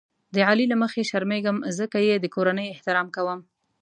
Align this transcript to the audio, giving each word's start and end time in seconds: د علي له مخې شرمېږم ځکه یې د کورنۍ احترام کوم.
د 0.35 0.35
علي 0.47 0.65
له 0.71 0.77
مخې 0.83 1.03
شرمېږم 1.09 1.57
ځکه 1.79 1.97
یې 2.07 2.15
د 2.19 2.25
کورنۍ 2.35 2.67
احترام 2.69 3.07
کوم. 3.15 3.39